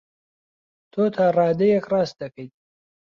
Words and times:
تۆ 0.91 1.03
تا 1.15 1.25
ڕادەیەک 1.37 1.85
ڕاست 1.91 2.15
دەکەیت. 2.21 2.53